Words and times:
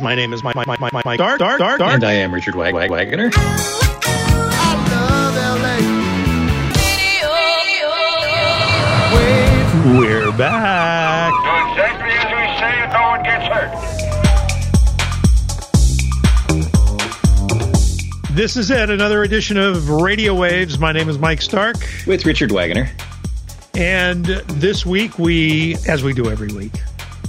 My 0.00 0.14
name 0.14 0.32
is 0.32 0.42
Mike, 0.42 0.56
Mike, 0.56 0.66
Mike, 0.66 0.80
Mike, 0.80 1.04
Mike 1.04 1.18
Dark, 1.18 1.38
Dark, 1.38 1.58
Dark, 1.58 1.78
Dark. 1.78 1.92
And 1.94 2.04
I 2.04 2.12
am 2.14 2.32
Richard 2.32 2.54
Wag- 2.54 2.74
Wag- 2.74 2.90
Wagner. 2.90 3.30
We're 9.82 10.30
back. 10.32 11.32
Do 11.32 11.38
exactly 11.72 12.10
as 12.10 12.26
we 12.26 12.44
say 12.58 12.72
and 12.82 12.92
no 12.92 13.00
one 13.08 13.22
gets 13.22 13.46
hurt. 13.46 13.72
This 18.36 18.56
is 18.56 18.70
it, 18.70 18.90
another 18.90 19.22
edition 19.22 19.56
of 19.56 19.88
Radio 19.88 20.34
Waves. 20.34 20.78
My 20.78 20.92
name 20.92 21.08
is 21.08 21.18
Mike 21.18 21.40
Stark. 21.40 21.76
With 22.06 22.26
Richard 22.26 22.52
Wagner. 22.52 22.90
And 23.74 24.26
this 24.26 24.84
week, 24.84 25.18
we, 25.18 25.76
as 25.88 26.02
we 26.04 26.12
do 26.12 26.30
every 26.30 26.52
week, 26.52 26.74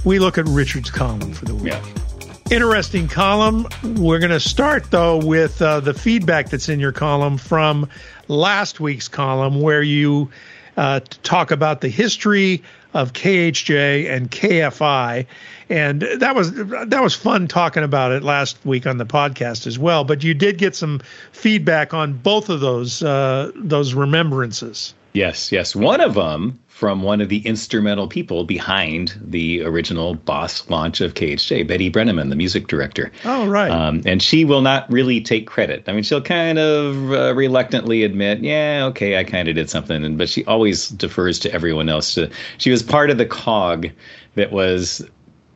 we 0.04 0.18
look 0.18 0.36
at 0.36 0.46
Richard's 0.46 0.90
column 0.90 1.32
for 1.32 1.46
the 1.46 1.54
week. 1.54 1.72
Yeah. 1.72 1.82
Interesting 2.52 3.08
column. 3.08 3.66
We're 3.82 4.18
going 4.18 4.30
to 4.30 4.38
start, 4.38 4.90
though, 4.90 5.16
with 5.16 5.62
uh, 5.62 5.80
the 5.80 5.94
feedback 5.94 6.50
that's 6.50 6.68
in 6.68 6.80
your 6.80 6.92
column 6.92 7.38
from 7.38 7.88
last 8.28 8.78
week's 8.78 9.08
column, 9.08 9.62
where 9.62 9.80
you 9.82 10.28
uh, 10.76 11.00
talk 11.22 11.50
about 11.50 11.80
the 11.80 11.88
history 11.88 12.62
of 12.92 13.14
KHJ 13.14 14.10
and 14.10 14.30
KFI, 14.30 15.24
and 15.70 16.02
that 16.02 16.34
was 16.34 16.52
that 16.52 17.02
was 17.02 17.14
fun 17.14 17.48
talking 17.48 17.84
about 17.84 18.12
it 18.12 18.22
last 18.22 18.58
week 18.66 18.86
on 18.86 18.98
the 18.98 19.06
podcast 19.06 19.66
as 19.66 19.78
well. 19.78 20.04
But 20.04 20.22
you 20.22 20.34
did 20.34 20.58
get 20.58 20.76
some 20.76 21.00
feedback 21.32 21.94
on 21.94 22.12
both 22.12 22.50
of 22.50 22.60
those 22.60 23.02
uh, 23.02 23.50
those 23.54 23.94
remembrances. 23.94 24.92
Yes, 25.12 25.52
yes. 25.52 25.76
One 25.76 26.00
of 26.00 26.14
them 26.14 26.58
from 26.66 27.02
one 27.02 27.20
of 27.20 27.28
the 27.28 27.46
instrumental 27.46 28.08
people 28.08 28.44
behind 28.44 29.16
the 29.22 29.62
original 29.62 30.14
Boss 30.14 30.68
launch 30.68 31.00
of 31.00 31.14
KHJ, 31.14 31.66
Betty 31.66 31.90
Brenneman, 31.90 32.28
the 32.30 32.34
music 32.34 32.66
director. 32.66 33.12
Oh, 33.24 33.46
right. 33.46 33.70
Um, 33.70 34.02
and 34.06 34.22
she 34.22 34.44
will 34.44 34.62
not 34.62 34.90
really 34.90 35.20
take 35.20 35.46
credit. 35.46 35.84
I 35.86 35.92
mean, 35.92 36.02
she'll 36.02 36.22
kind 36.22 36.58
of 36.58 37.12
uh, 37.12 37.34
reluctantly 37.34 38.02
admit, 38.02 38.40
yeah, 38.40 38.86
okay, 38.86 39.18
I 39.18 39.24
kind 39.24 39.48
of 39.48 39.54
did 39.54 39.70
something. 39.70 40.02
And, 40.02 40.18
but 40.18 40.28
she 40.28 40.44
always 40.46 40.88
defers 40.88 41.38
to 41.40 41.52
everyone 41.52 41.88
else. 41.88 42.18
She 42.58 42.70
was 42.70 42.82
part 42.82 43.10
of 43.10 43.18
the 43.18 43.26
cog 43.26 43.88
that 44.34 44.50
was 44.50 45.08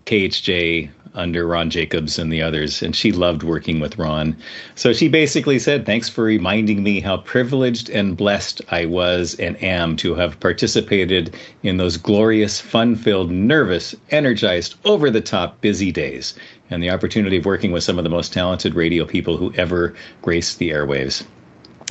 KHJ 0.05 0.91
under 1.17 1.47
Ron 1.47 1.71
Jacobs 1.71 2.19
and 2.19 2.33
the 2.33 2.43
others, 2.43 2.83
and 2.83 2.95
she 2.95 3.11
loved 3.11 3.43
working 3.43 3.81
with 3.81 3.99
Ron. 3.99 4.37
So 4.75 4.93
she 4.93 5.09
basically 5.09 5.59
said, 5.59 5.85
Thanks 5.85 6.09
for 6.09 6.25
reminding 6.25 6.83
me 6.83 7.01
how 7.01 7.17
privileged 7.17 7.91
and 7.91 8.17
blessed 8.17 8.63
I 8.71 8.85
was 8.85 9.35
and 9.41 9.61
am 9.63 9.97
to 9.97 10.15
have 10.15 10.39
participated 10.39 11.35
in 11.63 11.79
those 11.79 11.97
glorious, 11.97 12.61
fun 12.61 12.95
filled, 12.95 13.31
nervous, 13.31 13.95
energized, 14.11 14.77
over 14.85 15.11
the 15.11 15.21
top, 15.21 15.61
busy 15.61 15.91
days, 15.91 16.35
and 16.71 16.83
the 16.83 16.91
opportunity 16.91 17.39
of 17.39 17.45
working 17.45 17.73
with 17.73 17.83
some 17.83 17.99
of 17.99 18.05
the 18.05 18.11
most 18.11 18.33
talented 18.33 18.75
radio 18.75 19.05
people 19.05 19.37
who 19.37 19.53
ever 19.57 19.95
graced 20.23 20.59
the 20.59 20.71
airwaves 20.71 21.25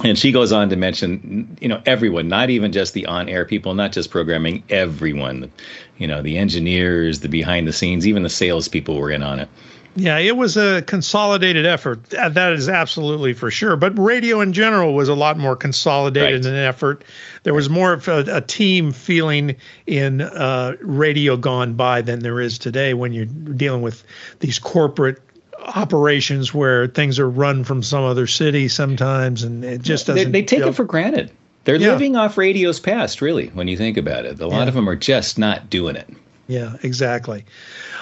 and 0.04 0.18
she 0.18 0.32
goes 0.32 0.52
on 0.52 0.70
to 0.70 0.76
mention 0.76 1.58
you 1.62 1.68
know 1.68 1.82
everyone 1.86 2.28
not 2.28 2.50
even 2.50 2.72
just 2.72 2.94
the 2.94 3.06
on-air 3.06 3.46
people 3.46 3.74
not 3.74 3.92
just 3.92 4.10
programming 4.10 4.64
everyone 4.70 5.52
you 5.98 6.08
know 6.08 6.22
the 6.22 6.38
engineers 6.38 7.22
the 7.22 7.30
behind 7.30 7.68
the 7.68 7.74
scenes 7.74 8.08
even 8.08 8.24
the 8.24 8.30
salespeople 8.30 8.98
were 8.98 9.12
in 9.12 9.24
on 9.24 9.40
it 9.40 9.50
Yeah, 9.98 10.18
it 10.18 10.36
was 10.36 10.58
a 10.58 10.82
consolidated 10.82 11.66
effort. 11.66 12.14
Uh, 12.14 12.28
That 12.28 12.52
is 12.52 12.68
absolutely 12.68 13.32
for 13.34 13.50
sure. 13.50 13.78
But 13.78 13.98
radio 13.98 14.42
in 14.42 14.52
general 14.52 14.94
was 14.94 15.08
a 15.08 15.16
lot 15.16 15.38
more 15.40 15.56
consolidated 15.56 16.44
Right. 16.44 16.52
in 16.52 16.54
an 16.54 16.66
effort. 16.66 17.06
There 17.44 17.54
was 17.54 17.70
more 17.70 17.94
of 17.94 18.06
a, 18.09 18.26
a 18.28 18.42
team 18.42 18.92
feeling 18.92 19.56
in 19.88 20.20
uh, 20.20 20.74
radio 20.82 21.38
gone 21.38 21.76
by 21.76 22.02
than 22.02 22.20
there 22.20 22.42
is 22.42 22.59
today 22.59 22.94
when 22.94 23.14
you're 23.14 23.32
dealing 23.56 23.82
with 23.84 24.04
these 24.42 24.59
corporate 24.59 25.22
operations 25.66 26.54
where 26.54 26.88
things 26.88 27.18
are 27.20 27.30
run 27.30 27.64
from 27.64 27.82
some 27.84 28.04
other 28.04 28.28
city 28.28 28.68
sometimes, 28.68 29.44
and 29.44 29.64
it 29.66 29.82
just 29.82 30.08
they, 30.08 30.14
doesn't. 30.16 30.32
they 30.32 30.44
take 30.44 30.60
feel- 30.60 30.70
it 30.70 30.76
for 30.76 30.84
granted 30.86 31.32
they're 31.64 31.78
Yeah. 31.78 31.94
living 31.94 32.16
off 32.16 32.38
radio's 32.38 32.80
past 32.80 33.22
really 33.22 33.48
when 33.48 33.68
you 33.68 33.75
think 33.75 33.98
about 33.98 34.24
it 34.25 34.40
a 34.40 34.46
lot 34.46 34.62
Yeah. 34.64 34.68
of 34.68 34.75
them 34.75 34.88
are 34.88 34.96
just 34.96 35.40
not 35.40 35.68
doing 35.70 35.96
it 35.96 36.08
Yeah, 36.48 36.74
exactly. 36.84 37.44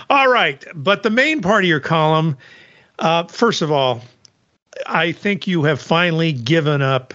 All 0.10 0.28
right, 0.28 0.62
but 0.76 1.04
the 1.04 1.10
main 1.10 1.42
part 1.42 1.64
of 1.64 1.70
your 1.70 1.80
column, 1.80 2.36
uh, 3.00 3.24
first 3.28 3.62
of 3.62 3.72
all, 3.72 4.02
I 4.86 5.14
think 5.14 5.48
you 5.48 5.64
have 5.64 5.80
finally 5.82 6.34
given 6.34 6.82
up 6.82 7.14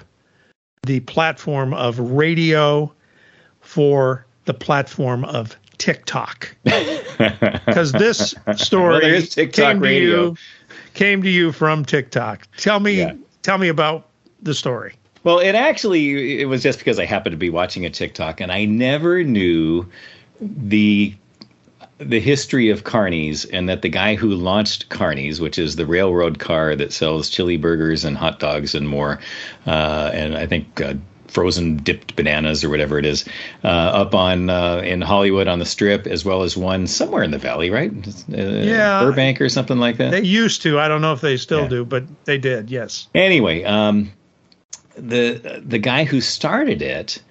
the 0.87 1.01
platform 1.01 1.75
of 1.75 1.99
radio 1.99 2.91
for 3.61 4.25
the 4.47 4.55
platform 4.55 5.23
of 5.27 5.55
TikTok, 5.79 6.55
because 6.65 7.93
this 7.93 8.35
story 8.57 9.13
Well, 9.13 9.23
TikTok 9.23 9.73
came 9.75 9.81
radio. 9.81 10.17
to 10.17 10.23
you 10.31 10.37
came 10.95 11.23
to 11.23 11.31
you 11.31 11.53
from 11.53 11.85
TikTok. 11.85 12.47
Tell 12.57 12.81
me, 12.81 12.99
Yeah. 12.99 13.13
tell 13.43 13.59
me 13.59 13.69
about 13.69 14.09
the 14.43 14.53
story. 14.55 14.95
Well, 15.25 15.39
it 15.39 15.55
actually 15.55 16.41
it 16.41 16.47
was 16.47 16.63
just 16.63 16.79
because 16.79 16.99
I 16.99 17.05
happened 17.05 17.33
to 17.33 17.37
be 17.39 17.51
watching 17.51 17.85
a 17.87 17.91
TikTok 17.91 18.41
and 18.41 18.51
I 18.53 18.65
never 18.65 19.23
knew 19.23 19.87
the 20.41 21.15
the 21.99 22.21
history 22.21 22.71
of 22.71 22.85
Carney's 22.85 23.45
and 23.45 23.69
that 23.69 23.83
the 23.83 23.89
guy 23.89 24.15
who 24.15 24.31
launched 24.31 24.89
Carney's, 24.89 25.41
which 25.41 25.59
is 25.59 25.75
the 25.75 25.85
railroad 25.87 26.39
car 26.39 26.77
that 26.77 26.93
sells 26.93 27.29
chili 27.29 27.57
burgers 27.57 28.05
and 28.05 28.17
hot 28.17 28.39
dogs 28.39 28.75
and 28.77 28.89
more, 28.89 29.19
uh, 29.67 30.11
and 30.15 30.37
I 30.37 30.47
think 30.47 30.81
uh, 30.81 30.95
frozen 31.29 31.77
dipped 31.77 32.17
bananas 32.17 32.65
or 32.65 32.71
whatever 32.71 32.99
it 32.99 33.07
is, 33.07 33.25
uh, 33.63 33.69
up 33.69 34.15
on 34.15 34.51
uh, 34.51 34.79
in 34.85 35.01
Hollywood 35.01 35.49
on 35.49 35.59
the 35.59 35.65
Strip, 35.65 36.07
as 36.07 36.25
well 36.25 36.43
as 36.43 36.57
one 36.57 36.87
somewhere 36.87 37.23
in 37.23 37.31
the 37.31 37.39
Valley, 37.39 37.71
right? 37.71 37.91
Uh, 38.33 38.37
Yeah. 38.37 39.01
Burbank 39.05 39.41
or 39.41 39.49
something 39.49 39.79
like 39.79 39.99
that. 39.99 40.11
They 40.11 40.23
used 40.23 40.63
to. 40.63 40.79
I 40.79 40.89
don't 40.89 41.01
know 41.03 41.13
if 41.13 41.21
they 41.21 41.37
still 41.37 41.63
Yeah. 41.63 41.69
do, 41.69 41.85
but 41.85 42.05
they 42.25 42.39
did. 42.39 42.71
Yes. 42.71 43.07
Anyway, 43.15 43.63
um, 43.65 44.11
the 44.97 45.63
the 45.65 45.79
guy 45.79 46.05
who 46.05 46.21
started 46.21 46.83
it 46.83 47.23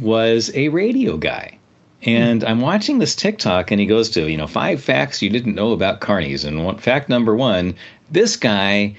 was 0.00 0.50
a 0.54 0.68
radio 0.68 1.16
guy. 1.16 1.58
And 2.04 2.42
I'm 2.42 2.60
watching 2.60 2.98
this 2.98 3.14
TikTok, 3.14 3.70
and 3.70 3.78
he 3.80 3.86
goes 3.86 4.10
to, 4.10 4.28
you 4.28 4.36
know, 4.36 4.48
five 4.48 4.82
facts 4.82 5.22
you 5.22 5.30
didn't 5.30 5.54
know 5.54 5.70
about 5.70 6.00
Carney's. 6.00 6.42
And 6.44 6.64
one, 6.64 6.78
fact 6.78 7.08
number 7.08 7.36
one 7.36 7.74
this 8.10 8.36
guy 8.36 8.96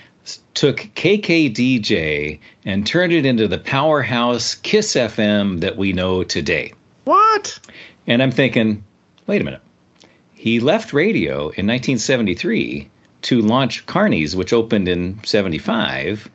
took 0.54 0.78
KKDJ 0.96 2.40
and 2.66 2.86
turned 2.86 3.14
it 3.14 3.26
into 3.26 3.48
the 3.48 3.58
powerhouse 3.58 4.56
Kiss 4.56 4.94
FM 4.94 5.60
that 5.62 5.78
we 5.78 5.94
know 5.94 6.24
today. 6.24 6.74
What? 7.04 7.60
And 8.08 8.22
I'm 8.22 8.32
thinking, 8.32 8.84
wait 9.28 9.42
a 9.42 9.46
minute. 9.46 9.62
He 10.34 10.60
left 10.60 10.94
radio 10.94 11.36
in 11.36 11.68
1973 11.68 12.90
to 13.24 13.42
launch 13.42 13.86
Carney's, 13.86 14.36
which 14.36 14.54
opened 14.54 14.88
in 14.88 15.20
75. 15.24 16.30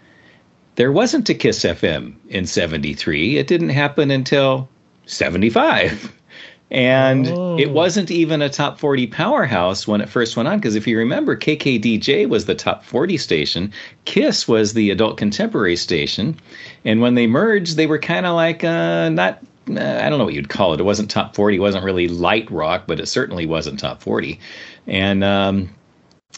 There 0.77 0.93
wasn't 0.93 1.29
a 1.29 1.35
Kiss 1.35 1.65
FM 1.65 2.15
in 2.29 2.47
73. 2.47 3.37
It 3.37 3.47
didn't 3.47 3.71
happen 3.71 4.11
until 4.11 4.69
75. 5.07 6.13
And 6.71 7.27
it 7.59 7.71
wasn't 7.71 8.11
even 8.11 8.43
a 8.43 8.51
top 8.51 8.79
40 8.79 9.07
powerhouse 9.07 9.89
when 9.89 10.03
it 10.03 10.09
first 10.09 10.37
went 10.37 10.49
on. 10.49 10.59
Because 10.59 10.75
if 10.75 10.87
you 10.87 10.99
remember, 10.99 11.35
KKDJ 11.35 12.29
was 12.29 12.45
the 12.45 12.55
top 12.55 12.85
40 12.85 13.17
station, 13.17 13.73
Kiss 14.05 14.47
was 14.47 14.75
the 14.75 14.91
adult 14.91 15.17
contemporary 15.17 15.77
station. 15.77 16.39
And 16.85 17.01
when 17.01 17.15
they 17.15 17.27
merged, 17.27 17.77
they 17.77 17.87
were 17.87 17.99
kind 17.99 18.27
of 18.27 18.35
like 18.35 18.65
uh, 18.65 19.09
not, 19.09 19.39
uh, 19.71 20.01
I 20.03 20.11
don't 20.11 20.19
know 20.19 20.27
what 20.27 20.35
you'd 20.35 20.51
call 20.51 20.75
it. 20.75 20.81
It 20.81 20.85
wasn't 20.85 21.11
top 21.11 21.35
40, 21.35 21.57
it 21.57 21.61
wasn't 21.61 21.85
really 21.85 22.09
light 22.09 22.51
rock, 22.51 22.85
but 22.87 23.01
it 23.01 23.07
certainly 23.07 23.47
wasn't 23.47 23.79
top 23.81 24.03
40. 24.03 24.39
And, 24.87 25.25
um, 25.25 25.71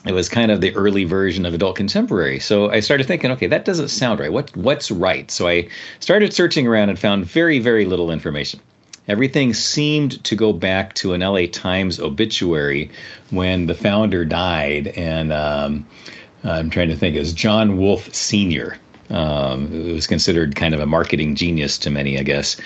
it 0.07 0.13
was 0.13 0.29
kind 0.29 0.51
of 0.51 0.61
the 0.61 0.75
early 0.77 1.05
version 1.05 1.45
of 1.45 1.53
adult 1.53 1.77
contemporary. 1.77 2.39
So 2.39 2.71
I 2.71 2.81
started 2.81 3.07
thinking, 3.07 3.31
okay, 3.33 3.49
that 3.49 3.65
doesn't 3.67 3.89
sound 3.89 4.19
right. 4.21 4.33
What 4.33 4.57
what's 4.57 4.91
right? 4.91 5.31
So 5.31 5.47
I 5.47 5.69
started 5.99 6.33
searching 6.33 6.67
around 6.67 6.89
and 6.89 6.99
found 6.99 7.27
very 7.27 7.59
very 7.59 7.85
little 7.85 8.11
information. 8.11 8.61
Everything 9.09 9.55
seemed 9.55 10.23
to 10.25 10.37
go 10.37 10.53
back 10.53 10.95
to 10.95 11.15
an 11.15 11.21
LA 11.21 11.47
Times 11.51 11.99
obituary 11.99 12.91
when 13.31 13.67
the 13.67 13.75
founder 13.75 14.25
died, 14.25 14.89
and 14.89 15.33
um, 15.33 15.87
I'm 16.45 16.71
trying 16.71 16.89
to 16.91 16.97
think, 16.97 17.17
as 17.17 17.33
John 17.33 17.77
Wolfe 17.77 18.15
Sr., 18.15 18.77
um, 19.09 19.67
who 19.69 19.95
was 19.95 20.07
considered 20.07 20.55
kind 20.55 20.75
of 20.75 20.81
a 20.81 20.87
marketing 20.87 21.35
genius 21.35 21.77
to 21.79 21.91
many, 21.91 22.19
I 22.19 22.23
guess 22.23 22.57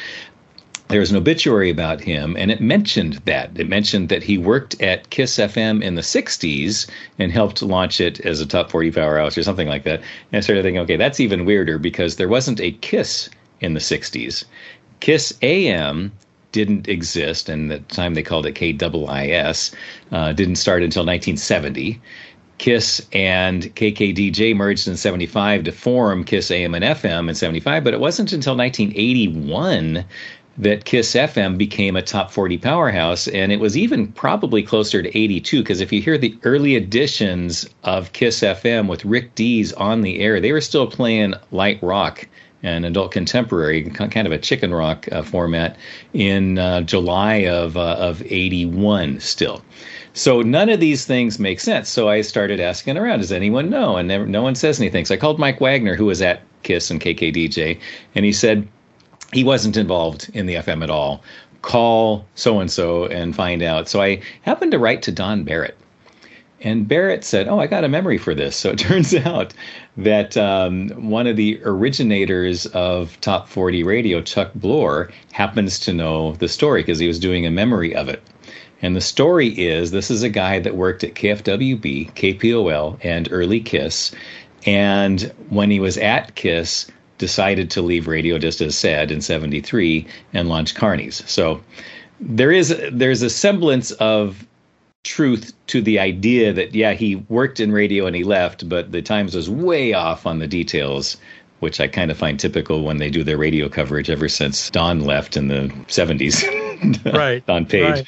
there 0.89 1.01
was 1.01 1.11
an 1.11 1.17
obituary 1.17 1.71
about 1.71 2.01
him, 2.01 2.37
and 2.39 2.51
it 2.51 2.61
mentioned 2.61 3.15
that. 3.25 3.51
It 3.57 3.69
mentioned 3.69 4.11
that 4.11 4.23
he 4.23 4.37
worked 4.37 4.81
at 4.83 5.09
Kiss 5.11 5.39
FM 5.39 5.83
in 5.83 5.95
the 5.95 6.03
60s 6.03 6.87
and 7.19 7.33
helped 7.33 7.63
launch 7.63 8.01
it 8.01 8.21
as 8.21 8.41
a 8.41 8.47
top 8.47 8.71
40 8.71 8.93
powerhouse 8.93 9.39
or 9.39 9.43
something 9.43 9.67
like 9.67 9.85
that. 9.85 10.01
And 10.01 10.39
I 10.39 10.41
started 10.41 10.63
thinking, 10.63 10.83
okay, 10.83 10.97
that's 10.97 11.21
even 11.21 11.47
weirder 11.47 11.79
because 11.79 12.17
there 12.17 12.29
wasn't 12.29 12.61
a 12.61 12.73
Kiss 12.73 13.31
in 13.61 13.73
the 13.73 13.81
60s. 13.81 14.45
Kiss 15.01 15.33
AM 15.41 16.13
didn't 16.55 16.89
exist, 16.89 17.49
and 17.49 17.73
at 17.73 17.89
the 17.89 17.95
time 17.95 18.15
they 18.15 18.23
called 18.23 18.47
it 18.47 18.55
KIIS, 18.55 19.75
uh, 20.13 20.33
didn't 20.33 20.55
start 20.55 20.85
until 20.85 21.03
1970. 21.03 22.01
Kiss 22.59 23.05
and 23.13 23.65
KKDJ 23.75 24.55
merged 24.55 24.87
in 24.87 24.97
75 24.97 25.65
to 25.65 25.73
form 25.73 26.23
Kiss 26.23 26.53
AM 26.53 26.77
and 26.77 26.85
FM 26.85 27.29
in 27.29 27.35
75, 27.35 27.83
but 27.83 27.93
it 27.93 27.99
wasn't 27.99 28.33
until 28.33 28.57
1981 28.57 30.05
that 30.57 30.85
Kiss 30.85 31.17
FM 31.17 31.59
became 31.59 31.97
a 31.97 32.03
top 32.03 32.31
40 32.31 32.59
powerhouse. 32.59 33.27
And 33.27 33.51
it 33.51 33.59
was 33.59 33.77
even 33.77 34.13
probably 34.13 34.63
closer 34.63 35.03
to 35.03 35.19
82, 35.19 35.61
because 35.61 35.81
if 35.81 35.93
you 35.93 36.01
hear 36.01 36.17
the 36.17 36.39
early 36.45 36.77
editions 36.77 37.69
of 37.83 38.13
Kiss 38.13 38.43
FM 38.43 38.87
with 38.87 39.05
Rick 39.05 39.35
Dees 39.35 39.73
on 39.73 40.03
the 40.03 40.21
air, 40.21 40.41
they 40.41 40.53
were 40.53 40.61
still 40.61 40.87
playing 40.87 41.35
light 41.51 41.83
rock 41.83 42.29
and 42.65 42.87
adult 42.87 43.13
contemporary, 43.13 43.83
kind 43.91 44.27
of 44.27 44.33
a 44.33 44.39
chicken 44.39 44.73
rock 44.73 45.07
uh, 45.13 45.23
format, 45.23 45.77
in 46.15 46.59
uh, 46.59 46.81
July 46.81 47.45
of, 47.45 47.77
uh, 47.77 47.97
of 47.99 48.23
81 48.23 49.21
still. 49.21 49.63
So 50.15 50.41
none 50.41 50.71
of 50.71 50.81
these 50.81 51.05
things 51.05 51.39
make 51.39 51.61
sense. 51.61 51.91
So 51.91 52.09
I 52.09 52.23
started 52.23 52.61
asking 52.61 52.97
around, 52.97 53.19
does 53.19 53.33
anyone 53.33 53.69
know? 53.69 53.97
And 53.97 54.09
never, 54.09 54.27
no 54.27 54.43
one 54.43 54.55
says 54.55 54.81
anything. 54.81 55.05
So 55.05 55.15
I 55.15 55.19
called 55.19 55.39
Mike 55.39 55.61
Wagner, 55.61 55.95
who 55.95 56.07
was 56.07 56.23
at 56.23 56.41
Kiss 56.63 56.91
and 56.91 57.01
KKDJ, 57.01 57.79
and 58.15 58.25
he 58.25 58.33
said, 58.33 58.67
he 59.33 59.45
wasn't 59.45 59.77
involved 59.77 60.31
in 60.33 60.47
the 60.47 60.55
FM 60.55 60.83
at 60.83 60.91
all. 60.91 61.23
Call 61.63 62.25
so 62.35 62.61
and 62.61 62.71
so 62.71 63.07
and 63.07 63.35
find 63.35 63.63
out. 63.63 63.89
So 63.89 64.01
I 64.01 64.23
happened 64.43 64.73
to 64.73 64.79
write 64.79 65.03
to 65.03 65.13
Don 65.13 65.45
Barrett. 65.45 65.77
And 66.65 66.89
Barrett 66.89 67.25
said, 67.25 67.47
Oh, 67.47 67.61
I 67.61 67.67
got 67.67 67.85
a 67.85 67.89
memory 67.89 68.19
for 68.19 68.35
this. 68.35 68.57
So 68.65 68.71
it 68.71 68.79
turns 68.79 69.15
out 69.15 69.53
that 69.99 70.37
um, 70.39 70.89
one 70.91 71.27
of 71.27 71.37
the 71.37 71.61
originators 71.63 72.65
of 72.67 73.21
Top 73.21 73.49
40 73.49 73.83
Radio, 73.85 74.23
Chuck 74.23 74.53
Blore, 74.55 75.11
happens 75.33 75.79
to 75.81 75.93
know 75.93 76.33
the 76.37 76.49
story 76.49 76.81
because 76.81 76.99
he 76.99 77.07
was 77.07 77.19
doing 77.19 77.45
a 77.45 77.51
memory 77.51 77.95
of 77.95 78.09
it. 78.09 78.23
And 78.81 78.97
the 78.97 79.03
story 79.03 79.49
is 79.49 79.91
this 79.91 80.11
is 80.11 80.23
a 80.23 80.31
guy 80.31 80.59
that 80.61 80.77
worked 80.77 81.05
at 81.05 81.15
KFWB, 81.15 82.13
KPOL, 82.15 82.99
and 83.03 83.29
early 83.31 83.61
Kiss. 83.61 84.15
And 84.65 85.33
when 85.51 85.71
he 85.71 85.81
was 85.81 85.99
at 85.99 86.35
Kiss, 86.35 86.87
decided 87.19 87.71
to 87.71 87.83
leave 87.83 88.09
radio 88.09 88.39
just 88.39 88.61
as 88.61 88.77
said 88.77 89.11
in 89.11 89.21
73 89.21 90.07
and 90.33 90.49
launch 90.49 90.75
Carney's. 90.75 91.23
So 91.31 91.61
there 92.21 92.53
is 92.53 92.75
there's 92.91 93.23
a 93.23 93.31
semblance 93.31 93.91
of 93.93 94.47
truth 95.05 95.53
to 95.67 95.81
the 95.81 95.99
idea 95.99 96.53
that 96.53 96.75
yeah 96.75 96.93
he 96.93 97.17
worked 97.29 97.61
in 97.61 97.71
radio 97.71 98.07
and 98.07 98.17
he 98.17 98.25
left 98.25 98.69
but 98.69 98.91
the 98.91 99.03
times 99.03 99.35
was 99.35 99.49
way 99.49 99.93
off 99.93 100.27
on 100.27 100.39
the 100.39 100.47
details 100.47 101.17
which 101.61 101.81
I 101.81 101.89
kind 101.89 102.11
of 102.11 102.19
find 102.19 102.39
typical 102.39 102.83
when 102.83 102.99
they 102.99 103.09
do 103.09 103.23
their 103.25 103.39
radio 103.39 103.69
coverage 103.69 104.11
ever 104.11 104.29
since 104.29 104.69
Don 104.69 105.01
left 105.01 105.35
in 105.35 105.49
the 105.49 105.69
70s. 105.87 107.13
right. 107.15 107.47
Don 107.47 107.65
Page. 107.65 107.91
Right 107.91 108.07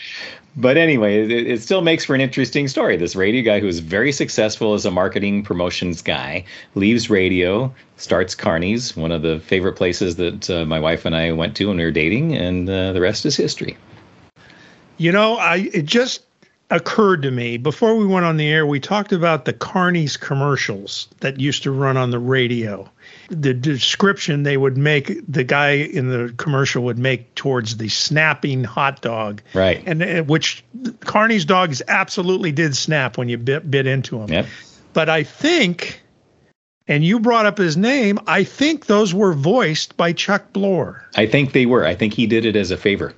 but 0.57 0.79
anyway, 0.79 1.23
it, 1.23 1.31
it, 1.31 1.63
still 1.63 1.83
makes 1.83 2.05
for 2.05 2.15
an 2.15 2.21
interesting 2.23 2.67
story. 2.67 2.97
This 2.97 3.15
radio 3.15 3.43
guy 3.43 3.61
who 3.61 3.67
is 3.67 3.81
very 3.81 4.11
successful 4.11 4.73
as 4.73 4.87
a 4.87 4.91
marketing 4.91 5.43
promotions 5.43 6.01
guy 6.01 6.45
leaves 6.75 7.11
radio, 7.11 7.73
starts 7.99 8.35
Carney's, 8.35 8.97
one 8.97 9.13
of 9.13 9.21
the 9.21 9.39
favorite 9.41 9.75
places 9.75 10.17
that 10.17 10.49
uh, 10.49 10.65
my 10.65 10.81
wife 10.81 11.05
and 11.05 11.15
I 11.15 11.33
went 11.33 11.57
to 11.57 11.69
when 11.69 11.77
we 11.77 11.85
were 11.85 11.91
dating, 11.91 12.35
and 12.35 12.69
uh, 12.69 12.93
the 12.93 13.03
rest 13.03 13.27
is 13.27 13.37
history. 13.37 13.77
You 14.97 15.13
know, 15.13 15.37
I 15.37 15.69
it 15.75 15.85
just 15.85 16.23
occurred 16.71 17.23
to 17.23 17.31
me 17.31 17.57
before 17.59 17.97
we 17.97 18.05
went 18.05 18.27
on 18.27 18.37
the 18.37 18.49
air. 18.49 18.67
We 18.67 18.81
talked 18.81 19.13
about 19.13 19.45
the 19.45 19.53
Carney's 19.53 20.17
commercials 20.17 21.09
that 21.21 21.39
used 21.39 21.63
to 21.63 21.71
run 21.71 21.97
on 21.97 22.11
the 22.11 22.19
radio. 22.19 22.91
The 23.29 23.55
description 23.55 24.43
they 24.43 24.57
would 24.57 24.77
make 24.77 25.21
the 25.29 25.45
guy 25.45 25.73
in 25.73 26.09
the 26.09 26.35
commercial 26.37 26.85
would 26.85 26.99
make 26.99 27.35
towards 27.37 27.77
the 27.77 27.89
snapping 27.89 28.65
hot 28.65 29.01
dog. 29.01 29.43
Right. 29.55 29.83
And 29.87 30.03
uh, 30.03 30.23
which 30.25 30.65
carney's 31.01 31.45
dogs 31.45 31.83
absolutely 31.89 32.53
did 32.53 32.77
snap 32.77 33.19
when 33.19 33.29
you 33.29 33.39
bit, 33.39 33.71
bit 33.71 33.87
into 33.87 34.19
them 34.19 34.29
yep. 34.29 34.47
but 34.93 35.09
i 35.09 35.23
think 35.23 36.03
and 36.89 37.05
you 37.05 37.21
brought 37.21 37.47
up 37.47 37.59
his 37.59 37.77
name 37.77 38.19
i 38.27 38.45
think 38.45 38.87
those 38.87 39.15
were 39.15 39.33
voiced 39.33 39.97
by 39.97 40.13
chuck 40.13 40.53
blore 40.53 41.05
i 41.17 41.27
think 41.27 41.53
they 41.53 41.67
were. 41.67 41.85
I 41.87 41.95
think 41.95 42.15
he 42.15 42.27
did 42.27 42.45
it 42.45 42.57
as 42.57 42.71
a 42.71 42.77
favor. 42.77 43.15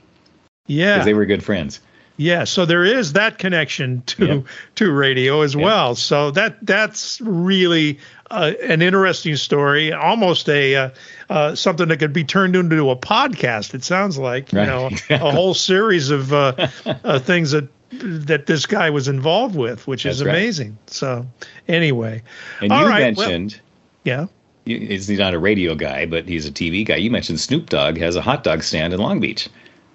Yeah. 0.66 0.94
Because 0.94 1.06
they 1.06 1.14
were 1.14 1.26
good 1.26 1.42
friends 1.42 1.80
yeah, 2.18 2.42
so 2.42 2.66
there 2.66 2.84
is 2.84 3.12
that 3.12 3.38
connection 3.38 4.02
to 4.02 4.26
yep. 4.26 4.44
to 4.74 4.92
radio 4.92 5.40
as 5.42 5.54
yep. 5.54 5.64
well. 5.64 5.94
So 5.94 6.32
that 6.32 6.58
that's 6.62 7.20
really 7.20 8.00
uh, 8.30 8.54
an 8.60 8.82
interesting 8.82 9.36
story, 9.36 9.92
almost 9.92 10.48
a 10.48 10.74
uh, 10.74 10.90
uh, 11.30 11.54
something 11.54 11.86
that 11.88 11.98
could 11.98 12.12
be 12.12 12.24
turned 12.24 12.56
into 12.56 12.90
a 12.90 12.96
podcast. 12.96 13.72
It 13.72 13.84
sounds 13.84 14.18
like 14.18 14.52
you 14.52 14.58
right. 14.58 14.66
know 14.66 14.90
a 15.10 15.30
whole 15.30 15.54
series 15.54 16.10
of 16.10 16.32
uh, 16.32 16.68
uh, 16.86 17.20
things 17.20 17.52
that 17.52 17.68
that 17.92 18.46
this 18.46 18.66
guy 18.66 18.90
was 18.90 19.06
involved 19.06 19.54
with, 19.54 19.86
which 19.86 20.04
is 20.04 20.20
amazing. 20.20 20.70
Right. 20.70 20.90
So 20.90 21.26
anyway, 21.68 22.24
and 22.60 22.72
you 22.72 22.78
right, 22.78 23.16
mentioned, 23.16 23.60
well, 24.04 24.28
yeah, 24.66 24.76
he's 24.76 25.08
not 25.08 25.34
a 25.34 25.38
radio 25.38 25.76
guy, 25.76 26.04
but 26.04 26.28
he's 26.28 26.46
a 26.46 26.50
TV 26.50 26.84
guy. 26.84 26.96
You 26.96 27.12
mentioned 27.12 27.38
Snoop 27.38 27.70
Dogg 27.70 27.96
has 27.98 28.16
a 28.16 28.20
hot 28.20 28.42
dog 28.42 28.64
stand 28.64 28.92
in 28.92 28.98
Long 28.98 29.20
Beach. 29.20 29.48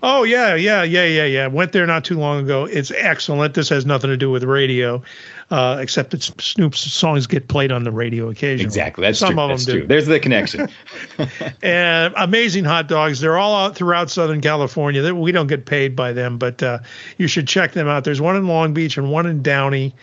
Oh 0.05 0.23
yeah, 0.23 0.53
yeah, 0.53 0.83
yeah, 0.83 1.05
yeah, 1.05 1.23
yeah. 1.23 1.47
Went 1.47 1.71
there 1.71 1.87
not 1.87 2.03
too 2.03 2.19
long 2.19 2.43
ago. 2.43 2.65
It's 2.65 2.91
excellent. 2.91 3.53
This 3.53 3.69
has 3.69 3.85
nothing 3.85 4.09
to 4.09 4.17
do 4.17 4.29
with 4.29 4.43
radio, 4.43 5.01
uh, 5.49 5.77
except 5.79 6.11
that 6.11 6.21
Snoop's 6.21 6.81
songs 6.81 7.25
get 7.25 7.47
played 7.47 7.71
on 7.71 7.85
the 7.85 7.91
radio 7.91 8.29
occasionally. 8.29 8.65
Exactly, 8.65 9.03
that's 9.03 9.17
Some 9.17 9.35
true. 9.35 9.41
of 9.43 9.49
that's 9.51 9.65
them 9.65 9.73
true. 9.73 9.81
do. 9.83 9.87
There's 9.87 10.07
the 10.07 10.19
connection. 10.19 10.67
and 11.63 12.13
amazing 12.17 12.65
hot 12.65 12.89
dogs. 12.89 13.21
They're 13.21 13.37
all 13.37 13.55
out 13.55 13.75
throughout 13.77 14.09
Southern 14.11 14.41
California. 14.41 15.15
We 15.15 15.31
don't 15.31 15.47
get 15.47 15.65
paid 15.65 15.95
by 15.95 16.11
them, 16.11 16.37
but 16.37 16.61
uh, 16.61 16.79
you 17.17 17.27
should 17.27 17.47
check 17.47 17.71
them 17.71 17.87
out. 17.87 18.03
There's 18.03 18.19
one 18.19 18.35
in 18.35 18.45
Long 18.45 18.73
Beach 18.73 18.97
and 18.97 19.09
one 19.09 19.25
in 19.25 19.41
Downey. 19.41 19.95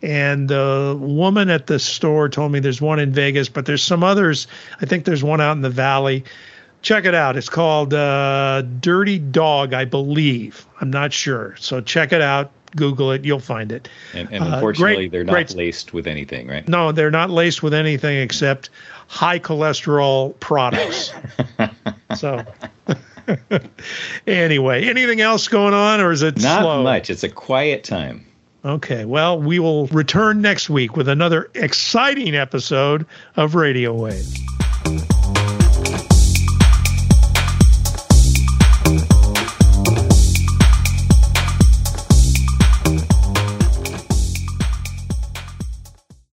And 0.00 0.48
the 0.48 0.96
woman 0.96 1.50
at 1.50 1.66
the 1.66 1.80
store 1.80 2.28
told 2.28 2.52
me 2.52 2.60
there's 2.60 2.80
one 2.80 3.00
in 3.00 3.12
Vegas, 3.12 3.48
but 3.48 3.66
there's 3.66 3.82
some 3.82 4.04
others. 4.04 4.46
I 4.80 4.86
think 4.86 5.04
there's 5.04 5.24
one 5.24 5.40
out 5.40 5.56
in 5.56 5.62
the 5.62 5.70
valley 5.70 6.22
check 6.82 7.04
it 7.04 7.14
out. 7.14 7.36
It's 7.36 7.48
called 7.48 7.94
uh, 7.94 8.62
Dirty 8.62 9.18
Dog, 9.18 9.72
I 9.74 9.84
believe. 9.84 10.66
I'm 10.80 10.90
not 10.90 11.12
sure. 11.12 11.56
So 11.58 11.80
check 11.80 12.12
it 12.12 12.22
out. 12.22 12.52
Google 12.76 13.12
it. 13.12 13.24
You'll 13.24 13.40
find 13.40 13.72
it. 13.72 13.88
And, 14.12 14.28
and 14.30 14.44
unfortunately, 14.44 14.92
uh, 14.92 14.96
great, 14.96 15.12
they're 15.12 15.24
not 15.24 15.32
great. 15.32 15.54
laced 15.54 15.92
with 15.94 16.06
anything, 16.06 16.48
right? 16.48 16.66
No, 16.68 16.92
they're 16.92 17.10
not 17.10 17.30
laced 17.30 17.62
with 17.62 17.72
anything 17.72 18.18
except 18.18 18.70
high 19.06 19.38
cholesterol 19.38 20.38
products. 20.40 21.12
so. 22.16 22.44
anyway, 24.26 24.86
anything 24.86 25.20
else 25.20 25.48
going 25.48 25.74
on, 25.74 26.00
or 26.00 26.12
is 26.12 26.22
it 26.22 26.40
not 26.40 26.62
slow? 26.62 26.82
much? 26.82 27.10
It's 27.10 27.24
a 27.24 27.28
quiet 27.28 27.84
time. 27.84 28.24
Okay, 28.64 29.04
well, 29.04 29.40
we 29.40 29.58
will 29.58 29.86
return 29.88 30.42
next 30.42 30.68
week 30.68 30.96
with 30.96 31.08
another 31.08 31.50
exciting 31.54 32.34
episode 32.34 33.06
of 33.36 33.54
Radio 33.54 33.94
Wave. 33.94 34.26